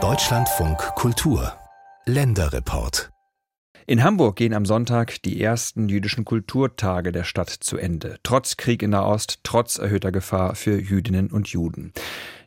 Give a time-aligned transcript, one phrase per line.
[0.00, 1.52] Deutschlandfunk Kultur
[2.06, 3.10] Länderreport
[3.90, 8.18] in Hamburg gehen am Sonntag die ersten jüdischen Kulturtage der Stadt zu Ende.
[8.22, 11.94] Trotz Krieg in Nahost, trotz erhöhter Gefahr für Jüdinnen und Juden.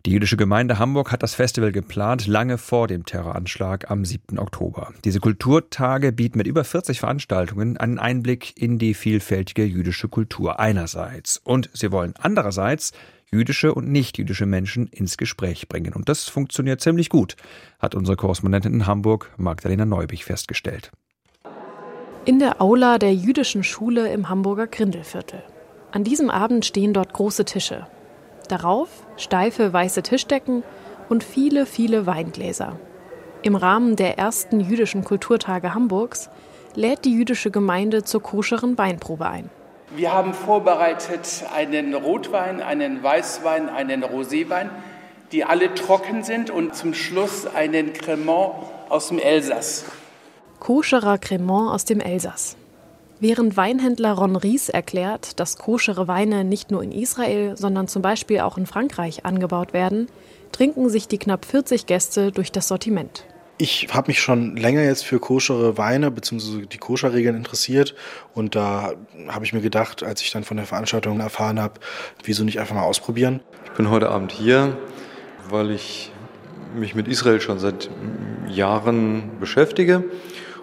[0.05, 4.37] Die jüdische Gemeinde Hamburg hat das Festival geplant, lange vor dem Terroranschlag am 7.
[4.37, 4.93] Oktober.
[5.03, 11.37] Diese Kulturtage bieten mit über 40 Veranstaltungen einen Einblick in die vielfältige jüdische Kultur einerseits.
[11.43, 12.93] Und sie wollen andererseits
[13.33, 15.93] jüdische und nicht-jüdische Menschen ins Gespräch bringen.
[15.93, 17.37] Und das funktioniert ziemlich gut,
[17.79, 20.91] hat unsere Korrespondentin in Hamburg, Magdalena Neubig, festgestellt.
[22.25, 25.41] In der Aula der jüdischen Schule im Hamburger Grindelviertel.
[25.91, 27.87] An diesem Abend stehen dort große Tische.
[28.49, 30.63] Darauf steife weiße Tischdecken
[31.07, 32.79] und viele, viele Weingläser.
[33.43, 36.29] Im Rahmen der ersten jüdischen Kulturtage Hamburgs
[36.75, 39.49] lädt die jüdische Gemeinde zur koscheren Weinprobe ein.
[39.95, 44.69] Wir haben vorbereitet einen Rotwein, einen Weißwein, einen Roséwein,
[45.31, 48.53] die alle trocken sind und zum Schluss einen Cremant
[48.89, 49.85] aus dem Elsass
[50.61, 52.55] koscherer Cremant aus dem Elsass.
[53.19, 58.39] Während Weinhändler Ron Ries erklärt, dass koschere Weine nicht nur in Israel, sondern zum Beispiel
[58.41, 60.07] auch in Frankreich angebaut werden,
[60.51, 63.25] trinken sich die knapp 40 Gäste durch das Sortiment.
[63.61, 66.65] Ich habe mich schon länger jetzt für koschere Weine bzw.
[66.65, 67.93] die Koscherregeln interessiert
[68.33, 68.93] und da
[69.27, 71.75] habe ich mir gedacht, als ich dann von der Veranstaltung erfahren habe,
[72.23, 73.41] wieso nicht einfach mal ausprobieren.
[73.65, 74.75] Ich bin heute Abend hier,
[75.49, 76.11] weil ich
[76.73, 77.91] mich mit Israel schon seit
[78.47, 80.05] Jahren beschäftige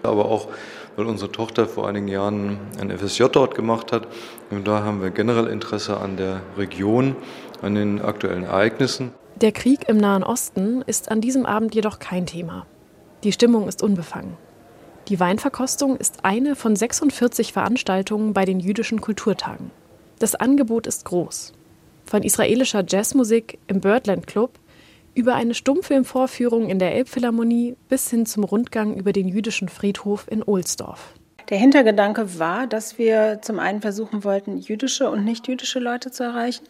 [0.02, 0.48] aber auch,
[0.96, 4.08] weil unsere Tochter vor einigen Jahren ein FSJ dort gemacht hat.
[4.50, 7.16] Und da haben wir generell Interesse an der Region,
[7.62, 9.12] an den aktuellen Ereignissen.
[9.36, 12.66] Der Krieg im Nahen Osten ist an diesem Abend jedoch kein Thema.
[13.24, 14.36] Die Stimmung ist unbefangen.
[15.08, 19.70] Die Weinverkostung ist eine von 46 Veranstaltungen bei den jüdischen Kulturtagen.
[20.18, 21.52] Das Angebot ist groß.
[22.04, 24.58] Von israelischer Jazzmusik im Birdland Club
[25.14, 30.44] über eine Stummfilmvorführung in der Elbphilharmonie bis hin zum Rundgang über den jüdischen Friedhof in
[30.44, 31.14] Ohlsdorf.
[31.48, 36.66] Der Hintergedanke war, dass wir zum einen versuchen wollten, jüdische und nicht-jüdische Leute zu erreichen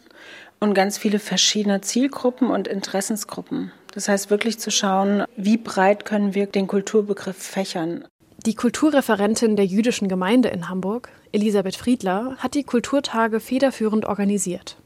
[0.59, 3.71] und ganz viele verschiedene Zielgruppen und Interessensgruppen.
[3.93, 8.05] Das heißt wirklich zu schauen, wie breit können wir den Kulturbegriff fächern.
[8.45, 14.77] Die Kulturreferentin der jüdischen Gemeinde in Hamburg, Elisabeth Friedler, hat die Kulturtage federführend organisiert.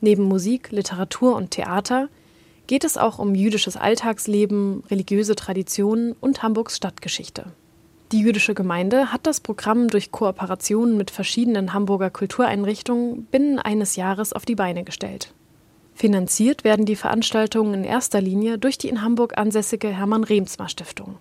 [0.00, 2.08] Neben Musik, Literatur und Theater
[2.66, 7.46] geht es auch um jüdisches Alltagsleben, religiöse Traditionen und Hamburgs Stadtgeschichte.
[8.12, 14.32] Die jüdische Gemeinde hat das Programm durch Kooperationen mit verschiedenen Hamburger Kultureinrichtungen binnen eines Jahres
[14.32, 15.32] auf die Beine gestellt.
[16.00, 21.18] Finanziert werden die Veranstaltungen in erster Linie durch die in Hamburg ansässige Hermann Remsmar Stiftung.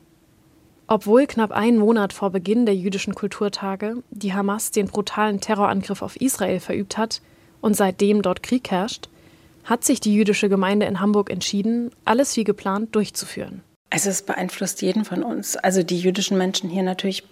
[0.88, 6.16] Obwohl knapp einen Monat vor Beginn der jüdischen Kulturtage die Hamas den brutalen Terrorangriff auf
[6.16, 7.22] Israel verübt hat
[7.59, 9.09] und seitdem dort Krieg herrscht,
[9.66, 13.62] hat sich die jüdische Gemeinde in Hamburg entschieden, alles wie geplant durchzuführen.
[13.89, 15.57] Also es beeinflusst jeden von uns.
[15.57, 17.25] Also die jüdischen Menschen hier natürlich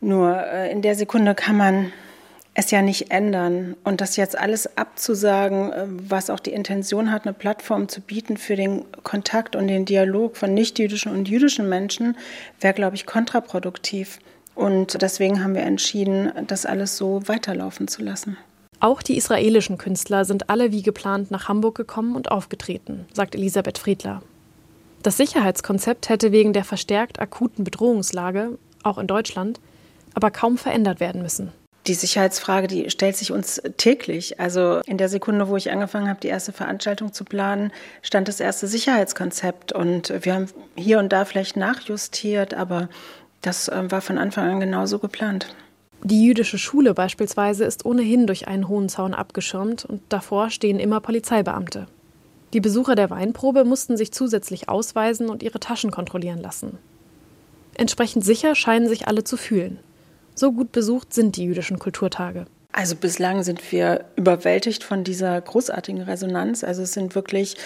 [0.00, 1.92] nur äh, in der Sekunde kann man
[2.54, 3.76] es ja nicht ändern.
[3.84, 8.36] Und das jetzt alles abzusagen, äh, was auch die Intention hat, eine Plattform zu bieten
[8.36, 12.16] für den Kontakt und den Dialog von nichtjüdischen und jüdischen Menschen,
[12.60, 14.18] wäre, glaube ich, kontraproduktiv.
[14.54, 18.36] Und deswegen haben wir entschieden, das alles so weiterlaufen zu lassen.
[18.80, 23.78] Auch die israelischen Künstler sind alle wie geplant nach Hamburg gekommen und aufgetreten, sagt Elisabeth
[23.78, 24.22] Friedler.
[25.02, 29.60] Das Sicherheitskonzept hätte wegen der verstärkt akuten Bedrohungslage, auch in Deutschland,
[30.14, 31.52] aber kaum verändert werden müssen.
[31.90, 34.38] Die Sicherheitsfrage, die stellt sich uns täglich.
[34.38, 38.38] Also in der Sekunde, wo ich angefangen habe, die erste Veranstaltung zu planen, stand das
[38.38, 39.72] erste Sicherheitskonzept.
[39.72, 40.46] Und wir haben
[40.76, 42.88] hier und da vielleicht nachjustiert, aber
[43.42, 45.52] das äh, war von Anfang an genauso geplant.
[46.04, 51.00] Die jüdische Schule beispielsweise ist ohnehin durch einen hohen Zaun abgeschirmt und davor stehen immer
[51.00, 51.88] Polizeibeamte.
[52.52, 56.78] Die Besucher der Weinprobe mussten sich zusätzlich ausweisen und ihre Taschen kontrollieren lassen.
[57.74, 59.80] Entsprechend sicher scheinen sich alle zu fühlen.
[60.34, 62.46] So gut besucht sind die jüdischen Kulturtage.
[62.72, 66.62] Also bislang sind wir überwältigt von dieser großartigen Resonanz.
[66.62, 67.56] Also es sind wirklich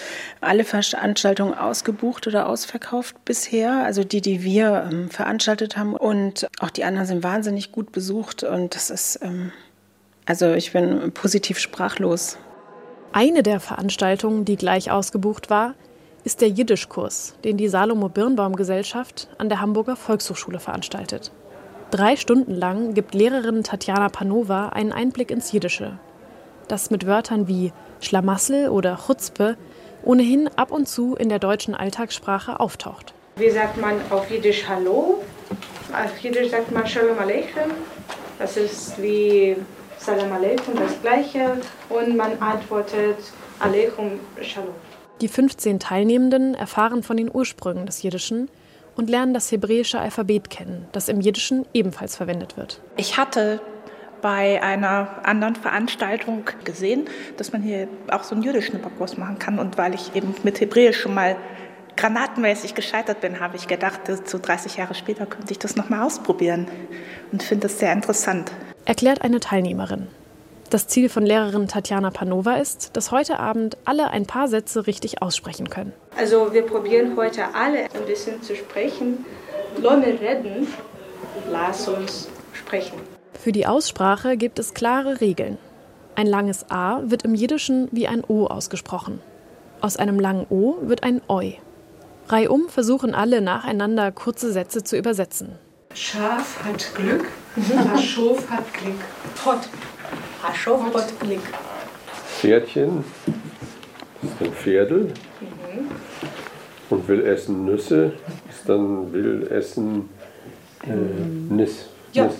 [0.41, 3.83] alle Veranstaltungen ausgebucht oder ausverkauft bisher.
[3.83, 5.95] Also die, die wir ähm, veranstaltet haben.
[5.95, 8.43] Und auch die anderen sind wahnsinnig gut besucht.
[8.43, 9.51] Und das ist, ähm,
[10.25, 12.37] also ich bin positiv sprachlos.
[13.13, 15.75] Eine der Veranstaltungen, die gleich ausgebucht war,
[16.23, 21.31] ist der Jiddischkurs, den die Salomo Birnbaum Gesellschaft an der Hamburger Volkshochschule veranstaltet.
[21.95, 25.97] Drei Stunden lang gibt Lehrerin Tatjana Panova einen Einblick ins Jiddische,
[26.67, 27.71] das mit Wörtern wie
[28.01, 29.55] Schlamassel oder Chutzpe
[30.03, 33.13] ohnehin ab und zu in der deutschen Alltagssprache auftaucht.
[33.37, 35.23] Wie sagt man auf Jiddisch Hallo?
[35.93, 37.71] Auf Jiddisch sagt man Shalom Aleichem.
[38.39, 39.55] Das ist wie
[39.97, 41.61] Salam Aleikum, das Gleiche.
[41.87, 43.19] Und man antwortet
[43.61, 44.75] Aleikum Shalom.
[45.21, 48.49] Die 15 Teilnehmenden erfahren von den Ursprüngen des Jiddischen
[48.95, 52.81] und lernen das hebräische Alphabet kennen, das im Jiddischen ebenfalls verwendet wird.
[52.97, 53.61] Ich hatte
[54.21, 57.05] bei einer anderen Veranstaltung gesehen,
[57.37, 59.59] dass man hier auch so einen jüdischen Backurs machen kann.
[59.59, 61.35] Und weil ich eben mit Hebräisch schon mal
[61.95, 66.67] granatenmäßig gescheitert bin, habe ich gedacht, so 30 Jahre später könnte ich das nochmal ausprobieren
[67.31, 68.51] und finde das sehr interessant.
[68.85, 70.07] Erklärt eine Teilnehmerin.
[70.75, 75.21] Das Ziel von Lehrerin Tatjana Panova ist, dass heute Abend alle ein paar Sätze richtig
[75.21, 75.93] aussprechen können.
[76.17, 79.23] Also wir probieren heute alle ein bisschen zu sprechen.
[79.81, 80.67] Lohne reden,
[81.49, 82.99] lass uns sprechen.
[83.41, 85.57] Für die Aussprache gibt es klare Regeln.
[86.15, 89.21] Ein langes A wird im Jiddischen wie ein O ausgesprochen.
[89.79, 91.57] Aus einem langen O wird ein Oi.
[92.27, 95.57] Reihum versuchen alle nacheinander kurze Sätze zu übersetzen.
[95.93, 97.27] Schaf hat Glück,
[97.93, 98.99] Haschof hat Glück.
[99.45, 99.69] Hot.
[101.19, 101.41] Glück.
[102.39, 103.03] Pferdchen
[104.21, 105.13] ist ein Pferdel
[106.89, 108.13] und will essen Nüsse,
[108.49, 110.09] ist dann will essen
[110.83, 110.93] äh,
[111.53, 111.87] Nis.
[112.13, 112.33] Ja, Nis.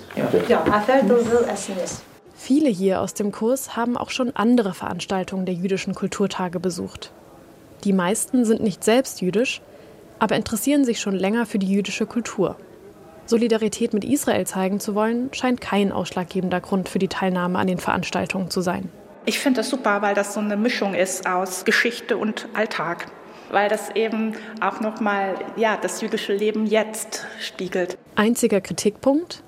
[0.48, 2.04] ja, Athel will essen ist.
[2.36, 7.12] Viele hier aus dem Kurs haben auch schon andere Veranstaltungen der jüdischen Kulturtage besucht.
[7.84, 9.62] Die meisten sind nicht selbst jüdisch,
[10.20, 12.56] aber interessieren sich schon länger für die jüdische Kultur.
[13.26, 17.80] Solidarität mit Israel zeigen zu wollen, scheint kein ausschlaggebender Grund für die Teilnahme an den
[17.80, 18.90] Veranstaltungen zu sein.
[19.26, 23.08] Ich finde das super, weil das so eine Mischung ist aus Geschichte und Alltag.
[23.50, 27.98] Weil das eben auch nochmal ja, das jüdische Leben jetzt spiegelt.
[28.16, 29.44] Einziger Kritikpunkt?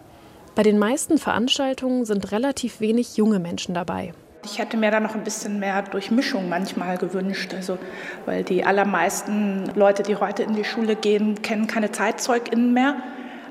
[0.55, 4.13] Bei den meisten Veranstaltungen sind relativ wenig junge Menschen dabei.
[4.43, 7.53] Ich hätte mir da noch ein bisschen mehr Durchmischung manchmal gewünscht.
[7.53, 7.77] Also,
[8.25, 12.95] weil die allermeisten Leute, die heute in die Schule gehen, kennen keine ZeitzeugInnen mehr.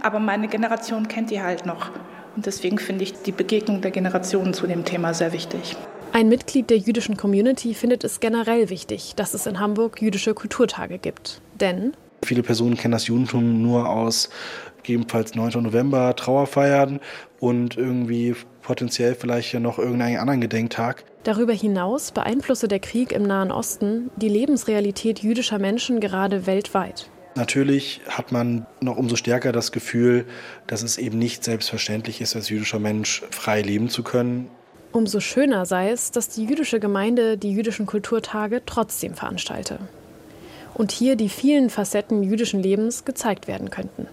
[0.06, 1.90] Aber meine Generation kennt die halt noch.
[2.36, 5.74] Und deswegen finde ich die Begegnung der Generationen zu dem Thema sehr wichtig.
[6.12, 10.98] Ein Mitglied der jüdischen Community findet es generell wichtig, dass es in Hamburg jüdische Kulturtage
[10.98, 11.40] gibt.
[11.60, 11.94] Denn
[12.24, 14.30] Viele Personen kennen das Judentum nur aus
[14.84, 15.60] gegebenenfalls 9.
[15.64, 17.00] November, Trauerfeiern
[17.40, 21.02] und irgendwie potenziell vielleicht ja noch irgendeinen anderen Gedenktag.
[21.24, 27.10] darüber hinaus beeinflusse der Krieg im Nahen Osten die Lebensrealität jüdischer Menschen gerade weltweit.
[27.36, 30.24] Natürlich hat man noch umso stärker das Gefühl,
[30.66, 34.48] dass es eben nicht selbstverständlich ist, als jüdischer Mensch frei leben zu können.
[34.90, 39.78] Umso schöner sei es, dass die jüdische Gemeinde die jüdischen Kulturtage trotzdem veranstalte.
[40.72, 44.06] Und hier die vielen Facetten jüdischen Lebens gezeigt werden könnten.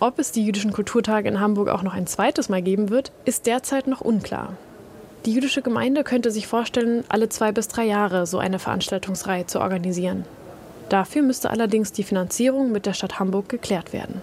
[0.00, 3.44] Ob es die jüdischen Kulturtage in Hamburg auch noch ein zweites Mal geben wird, ist
[3.46, 4.56] derzeit noch unklar.
[5.26, 9.60] Die jüdische Gemeinde könnte sich vorstellen, alle zwei bis drei Jahre so eine Veranstaltungsreihe zu
[9.60, 10.24] organisieren.
[10.88, 14.22] Dafür müsste allerdings die Finanzierung mit der Stadt Hamburg geklärt werden.